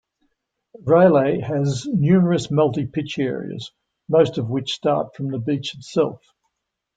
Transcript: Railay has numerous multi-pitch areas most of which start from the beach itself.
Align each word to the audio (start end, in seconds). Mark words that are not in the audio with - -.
Railay 0.83 1.41
has 1.43 1.85
numerous 1.85 2.49
multi-pitch 2.49 3.19
areas 3.19 3.69
most 4.09 4.39
of 4.39 4.49
which 4.49 4.71
start 4.73 5.13
from 5.15 5.29
the 5.29 5.37
beach 5.37 5.75
itself. 5.75 6.23